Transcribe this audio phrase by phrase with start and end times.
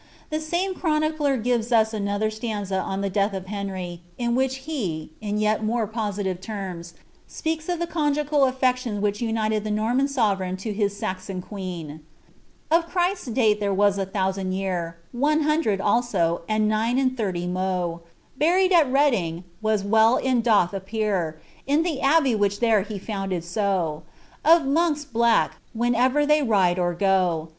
[0.31, 5.85] ne chronicler gives us another stanza on the death of Henry, ie, in yet more
[5.85, 6.95] positive terms,
[7.27, 11.99] speaks of the conjugal afiection ted the Norman sovereign to his Saxon queen:
[12.71, 18.01] Of Christens date was there a thousand year, One hundred also, and nine and thirty mo,
[18.39, 23.43] Buryed at Redynge, as well it doth appear, In the abbyo which there he founded
[23.43, 24.01] so,
[24.43, 27.49] Of monkes black, whenever they ride or go.